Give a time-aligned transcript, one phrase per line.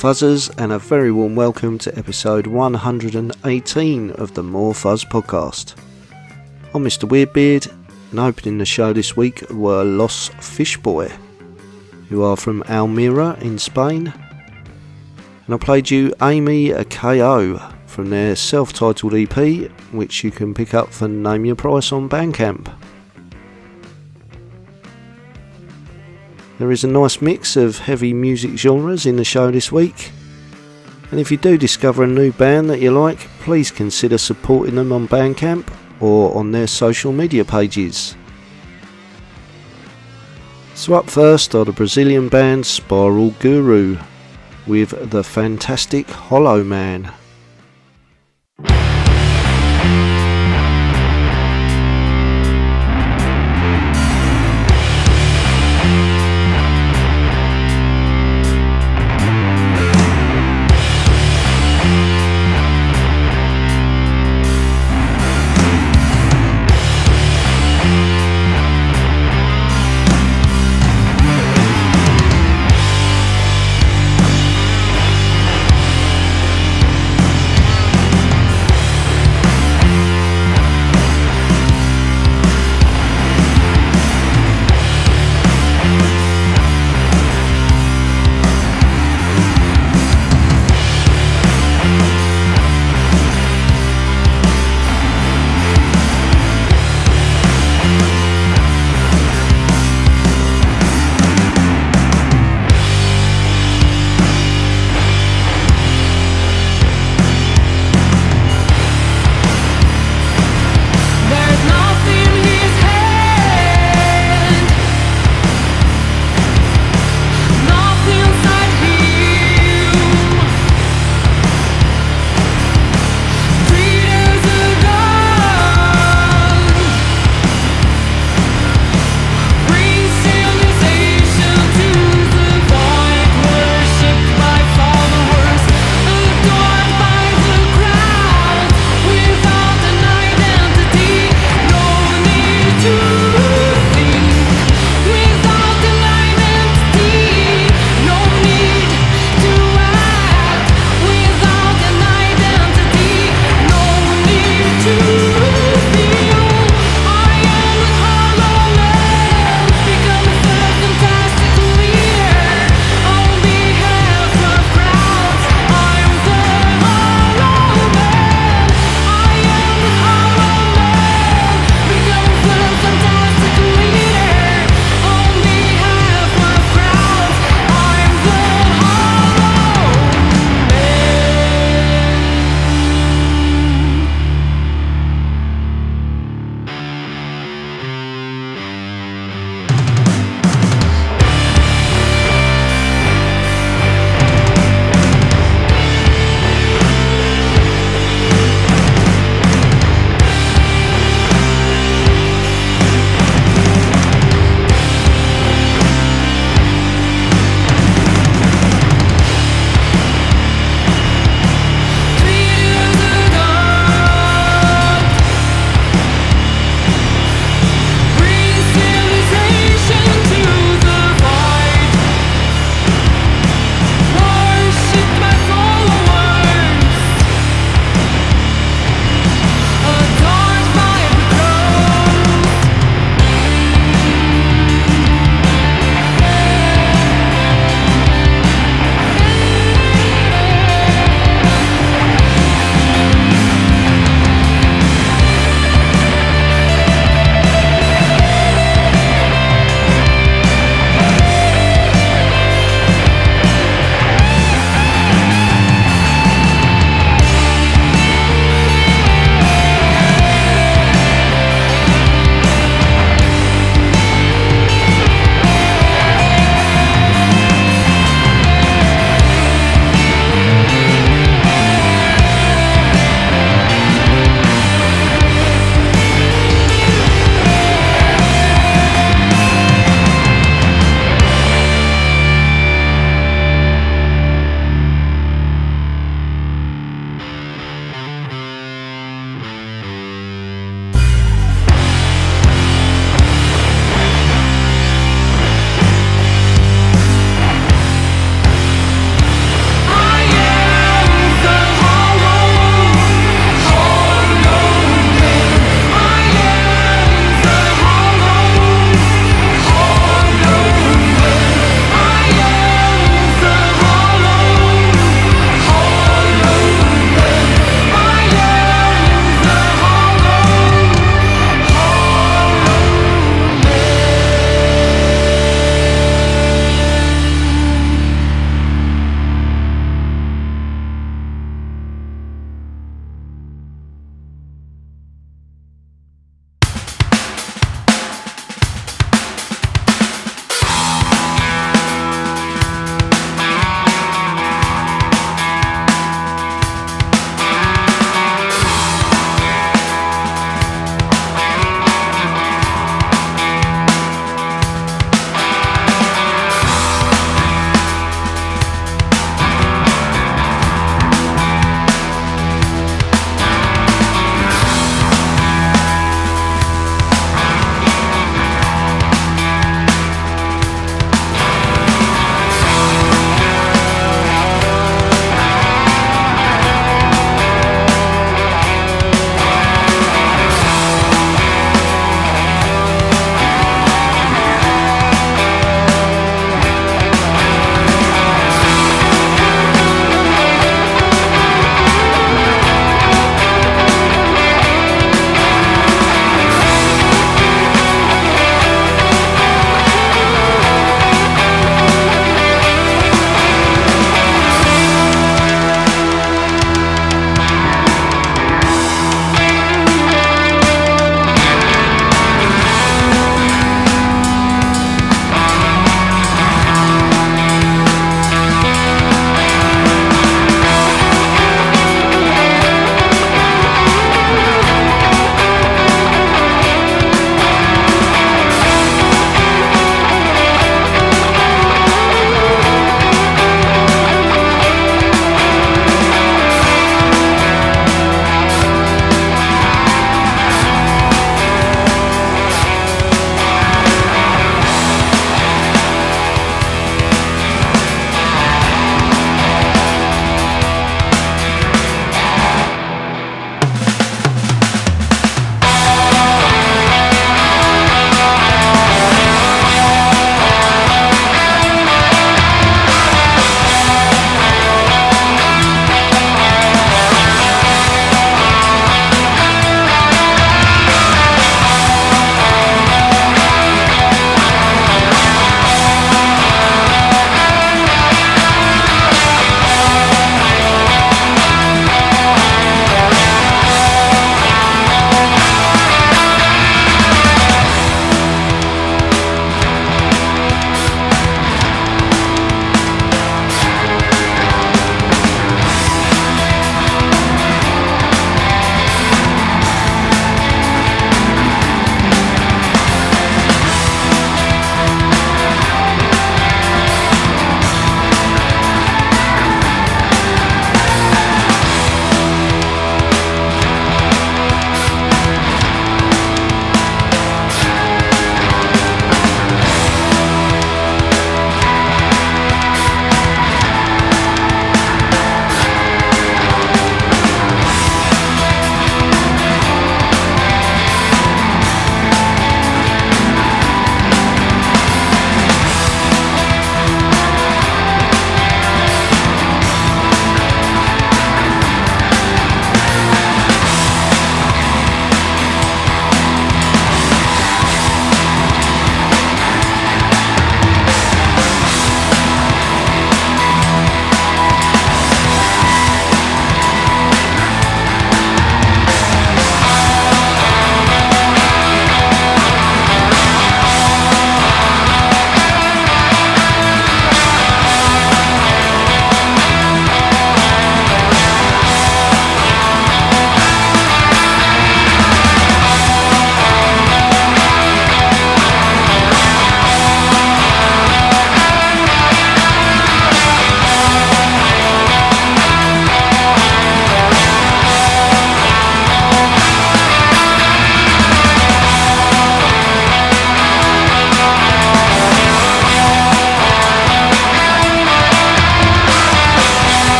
[0.00, 5.74] Fuzzers, and a very warm welcome to episode 118 of the More Fuzz podcast.
[6.74, 7.06] I'm Mr.
[7.06, 7.70] Weirdbeard,
[8.10, 11.10] and opening the show this week were Los Fishboy,
[12.08, 14.10] who are from Almería in Spain.
[15.44, 20.54] And I played you Amy a KO from their self titled EP, which you can
[20.54, 22.74] pick up for Name Your Price on Bandcamp.
[26.60, 30.10] There is a nice mix of heavy music genres in the show this week.
[31.10, 34.92] And if you do discover a new band that you like, please consider supporting them
[34.92, 38.14] on Bandcamp or on their social media pages.
[40.74, 43.96] So, up first are the Brazilian band Spiral Guru
[44.66, 47.10] with the fantastic Hollow Man.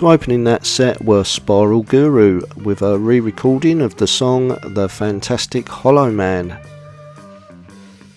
[0.00, 4.88] So, opening that set were Spiral Guru with a re recording of the song The
[4.88, 6.58] Fantastic Hollow Man,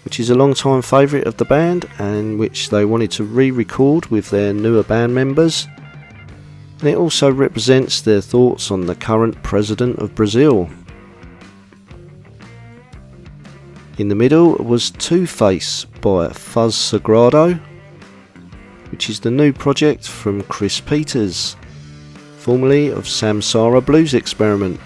[0.05, 3.51] which is a long time favourite of the band and which they wanted to re
[3.51, 5.67] record with their newer band members.
[6.79, 10.69] And it also represents their thoughts on the current president of Brazil.
[13.97, 17.59] In the middle was Two Face by Fuzz Sagrado,
[18.89, 21.57] which is the new project from Chris Peters
[22.43, 24.77] formerly of Samsara Blues Experiment.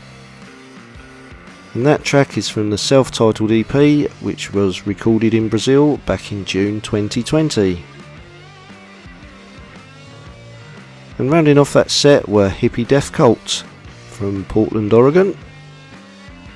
[1.74, 6.32] And that track is from the self titled EP, which was recorded in Brazil back
[6.32, 7.84] in June 2020.
[11.18, 13.64] And rounding off that set were Hippie Death Cult
[14.08, 15.36] from Portland, Oregon,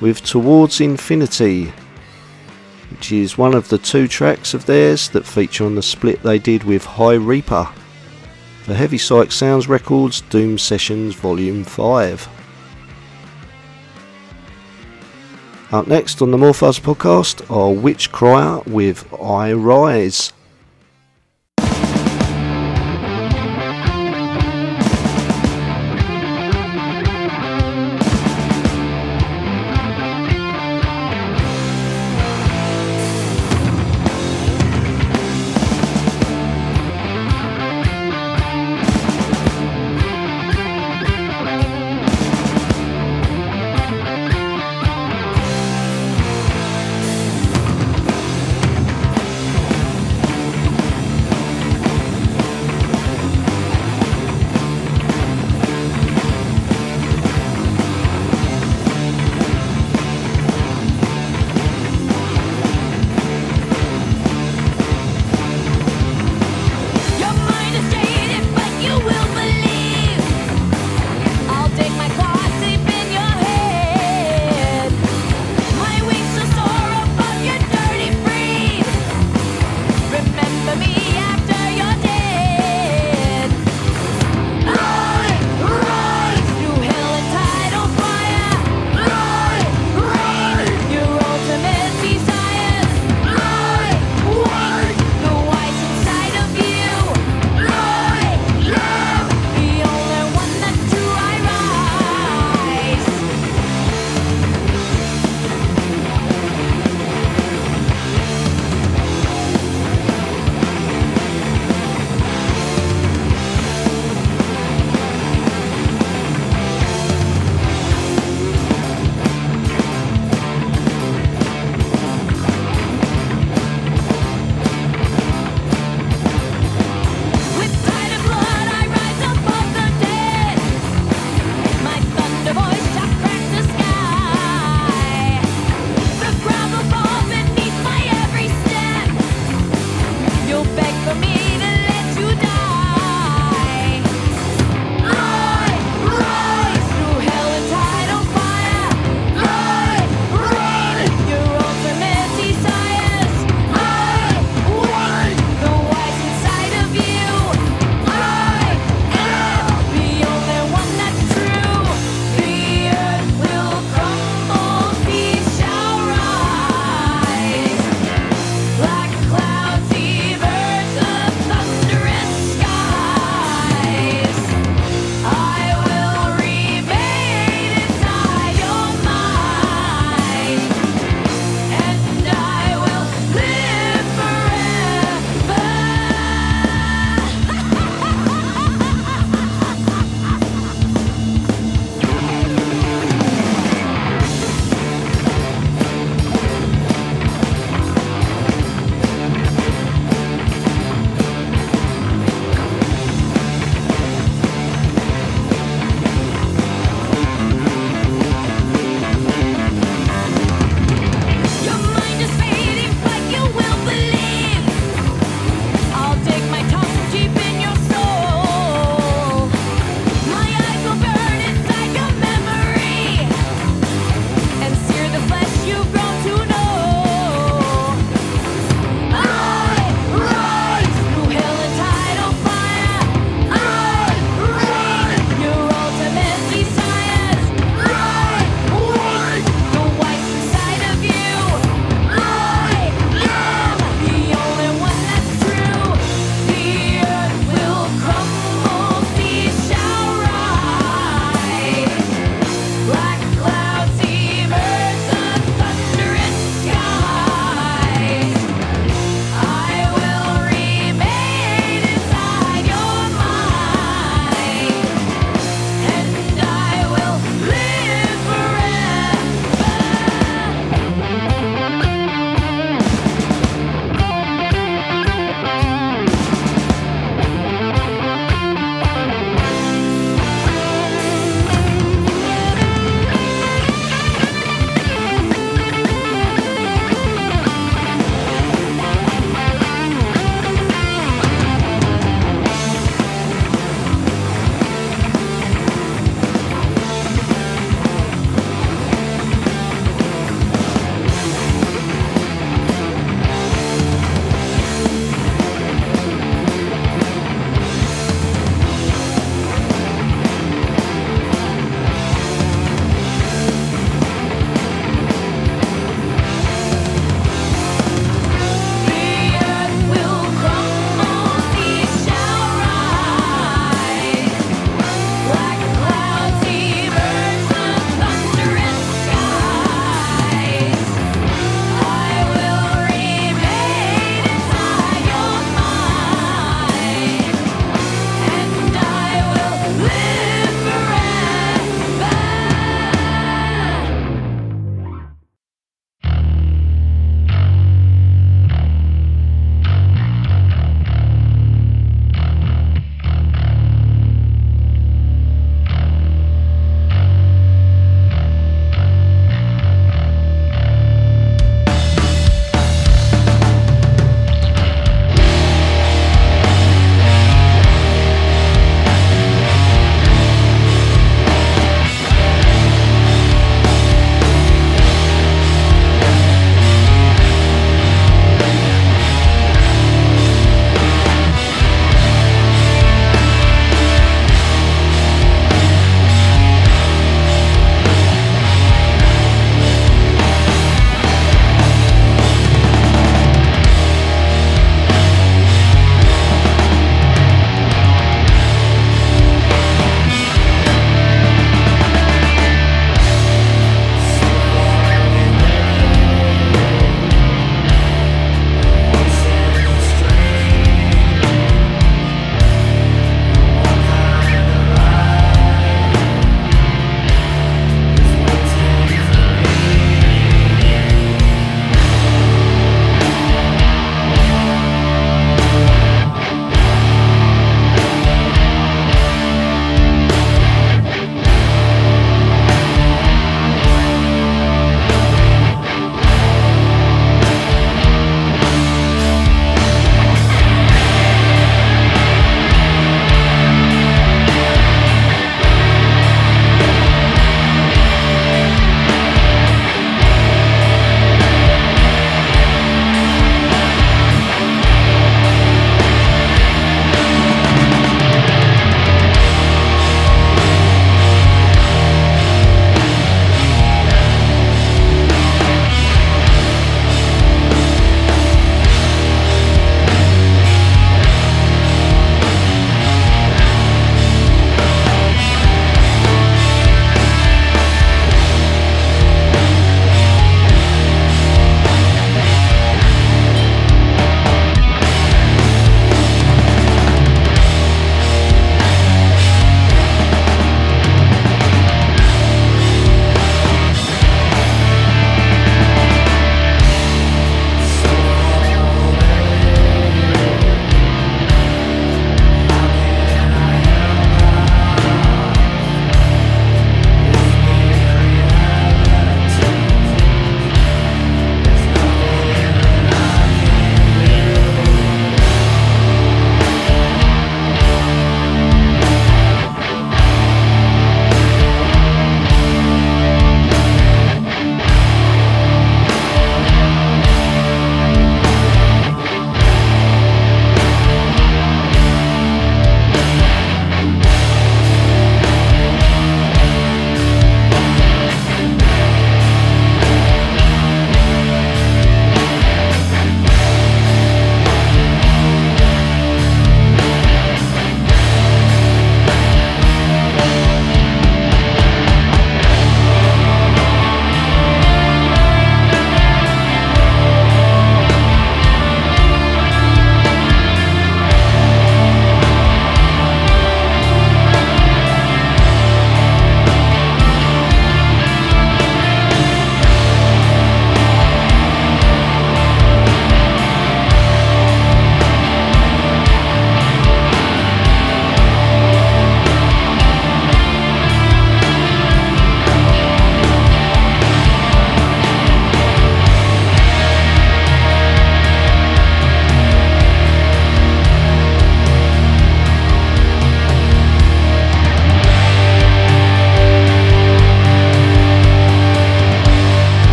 [0.00, 1.72] with Towards Infinity,
[2.90, 6.38] which is one of the two tracks of theirs that feature on the split they
[6.38, 7.66] did with High Reeper
[8.70, 12.28] for Heavy Psych Sounds Records Doom Sessions Volume 5.
[15.72, 20.32] Up next on the Fuzz podcast are Witchcryer with I Rise.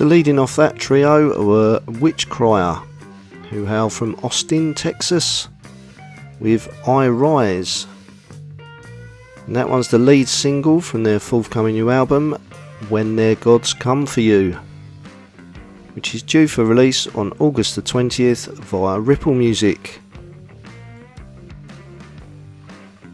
[0.00, 2.82] So, leading off that trio were Witchcryer,
[3.50, 5.48] who hail from Austin, Texas,
[6.40, 7.86] with I Rise.
[9.46, 12.32] And that one's the lead single from their forthcoming new album,
[12.88, 14.58] When Their Gods Come For You,
[15.92, 20.00] which is due for release on August the 20th via Ripple Music.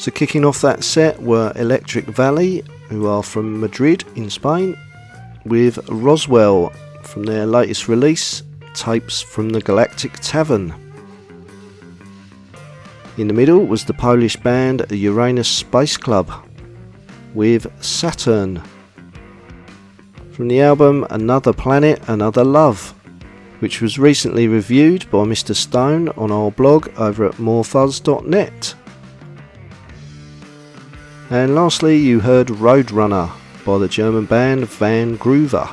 [0.00, 4.74] So, kicking off that set were Electric Valley, who are from Madrid in Spain,
[5.44, 6.72] with Roswell
[7.02, 8.42] from their latest release,
[8.72, 10.72] Tapes from the Galactic Tavern.
[13.18, 16.32] In the middle was the Polish band Uranus Space Club
[17.34, 18.62] with Saturn.
[20.32, 22.94] From the album Another Planet, Another Love,
[23.58, 25.54] which was recently reviewed by Mr.
[25.54, 28.74] Stone on our blog over at morefuzz.net.
[31.30, 33.30] And lastly, you heard Roadrunner
[33.64, 35.68] by the German band Van Groover,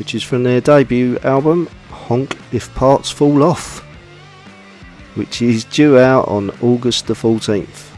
[0.00, 3.84] which is from their debut album Honk If Parts Fall Off,
[5.14, 7.92] which is due out on August the 14th.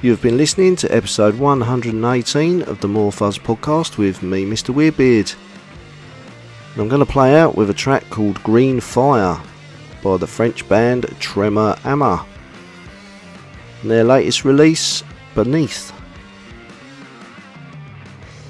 [0.00, 4.74] You have been listening to episode 118 of the More Fuzz podcast with me, Mr.
[4.74, 5.34] Weirdbeard.
[6.72, 9.38] And I'm going to play out with a track called Green Fire
[10.02, 12.24] by the French band Tremor Ama.
[13.84, 15.04] Their latest release,
[15.34, 15.92] Beneath.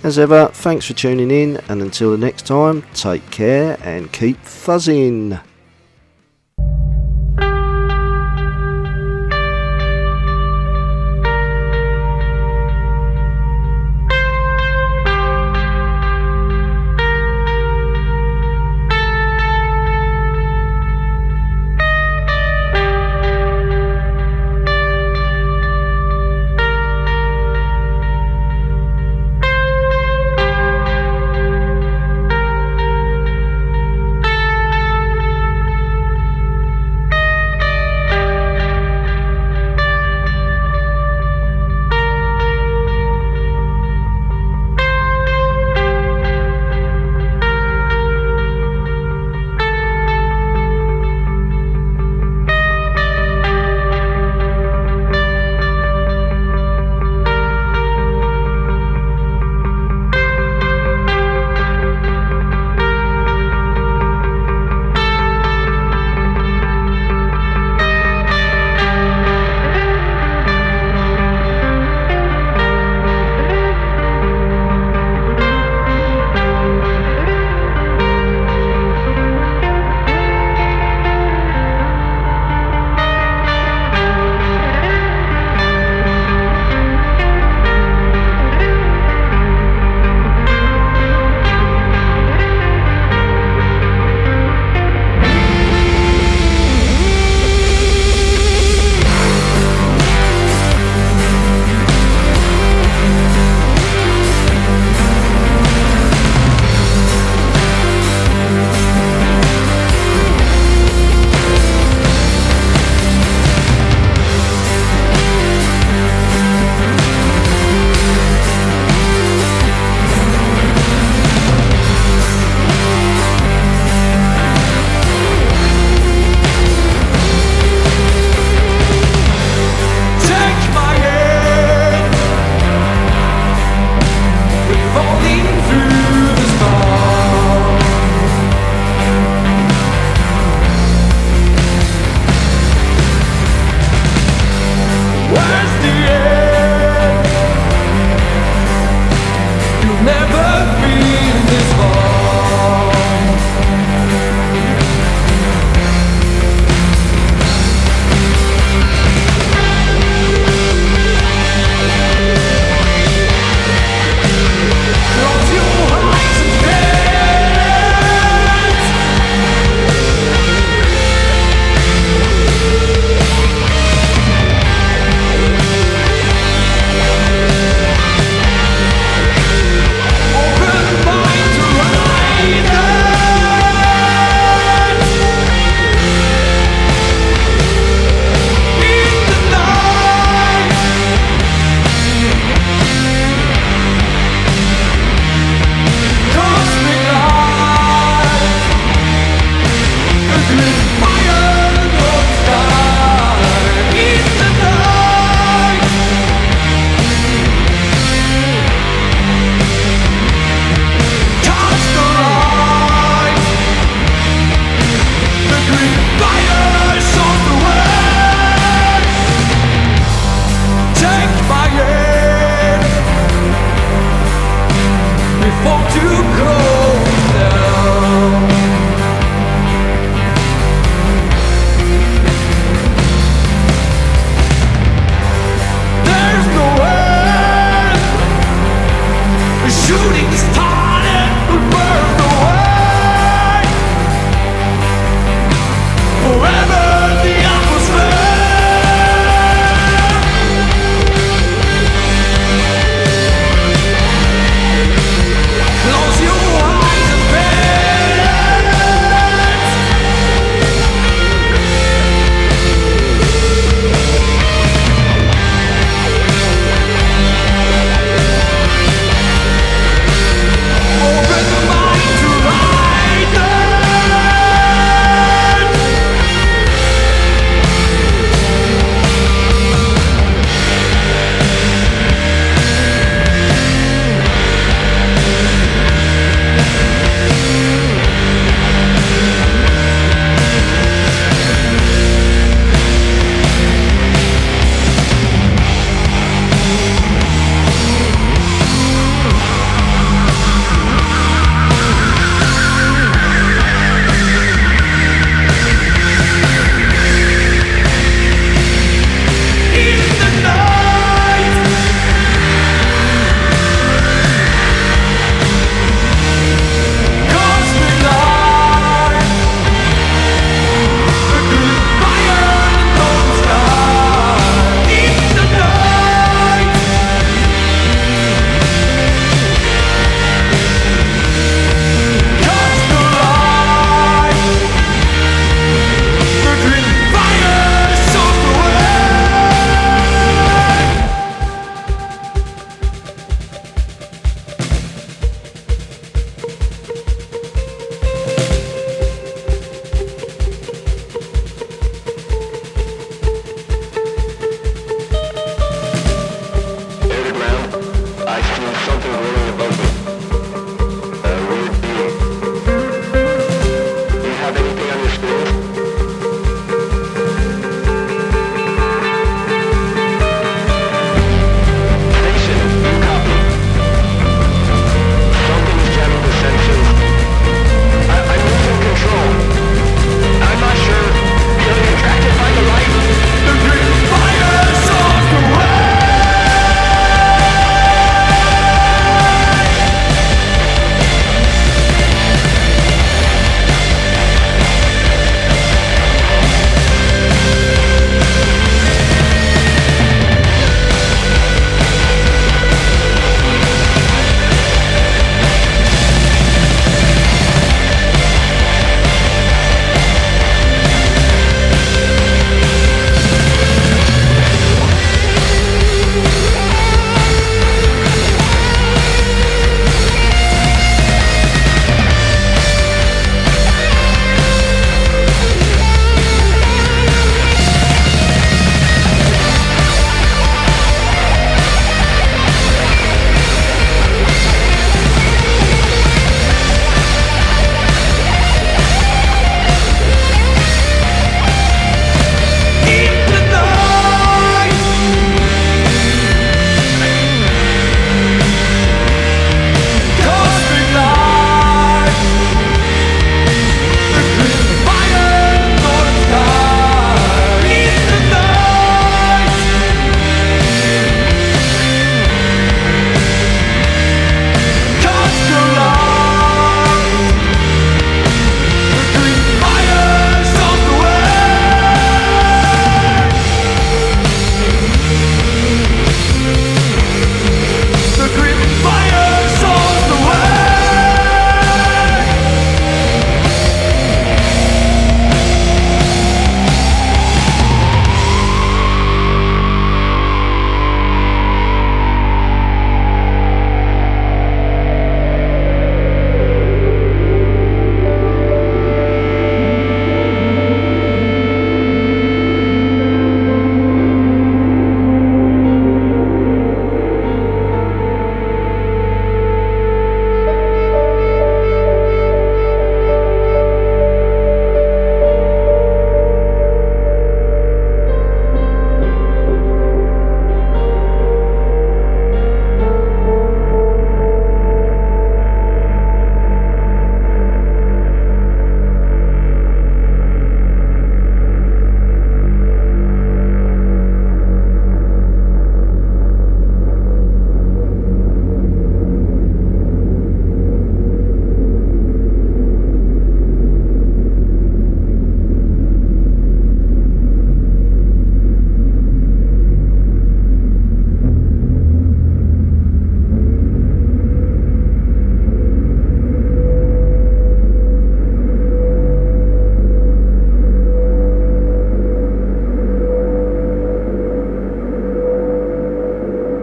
[0.03, 4.43] As ever, thanks for tuning in, and until the next time, take care and keep
[4.45, 5.41] fuzzing.